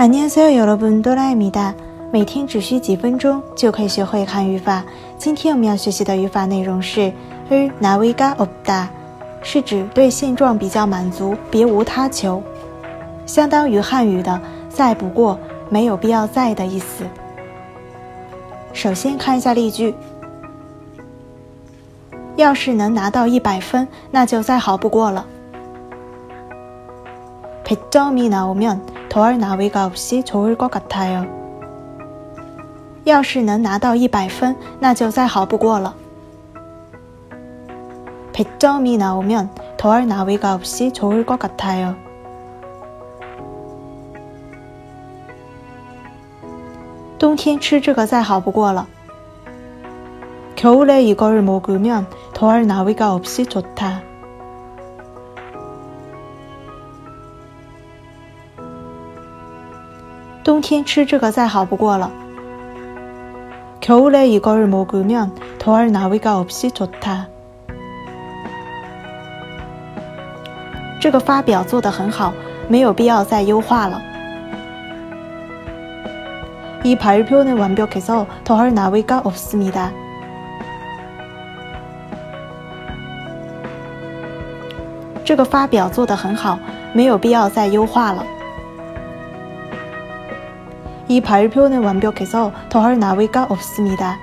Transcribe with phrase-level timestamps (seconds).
[0.00, 1.74] 满年所有游乐部分哆啦 A 梦大，
[2.10, 4.82] 每天只需几分钟就可以学会韩语法。
[5.18, 7.12] 今天我们要学习的语法内容是
[7.82, 8.86] “나위가없다”，
[9.44, 12.42] 是指对现状比较满足，别无他求，
[13.26, 14.40] 相当于汉语的
[14.72, 15.38] “再不过
[15.68, 17.04] ”“没有必要再”的意思。
[18.72, 19.94] 首先看一下例句：
[22.36, 25.26] 要是能拿到一百分，那就再好不过了。
[27.66, 28.78] 백점이나오면
[29.10, 31.26] 더할 나위가 없이 좋을 것 같아요.
[33.06, 35.94] 要是能拿到100分,那就再好不过了.
[38.32, 41.96] 100점이 나오면 더할 나위가 없이 좋을 것 같아요.
[47.18, 48.86] 동天吃这个再好不过了.
[50.54, 54.04] 겨울에 이걸 먹으면 더할 나위가 없이 좋다.
[60.42, 62.10] 冬天吃这个再好不过了。
[71.00, 72.32] 这个发表做得很好，
[72.68, 74.02] 没有必要再优化了。
[85.24, 86.58] 这个发表做得很好，
[86.92, 88.24] 没有必要再优化了。
[91.10, 94.16] 이 발표는 완벽해서 더할 나위가 없습니다.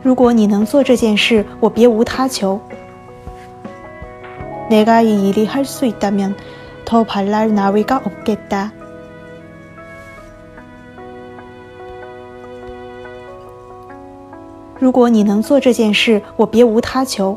[0.00, 2.58] "如果你能做这件事，我别无他求."
[4.70, 6.34] 내가 이 일이 할 수 있다면
[6.86, 8.72] 더 발랄 나위가 없겠다.
[14.80, 17.36] "如果你能做这件事，我别无他求."